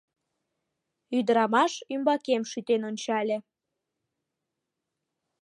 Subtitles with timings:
[1.17, 3.37] Ӱдырамаш ӱмбакем шӱтен ончале: